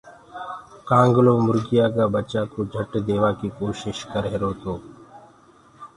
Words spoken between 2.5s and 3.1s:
ڪوُ جھٽ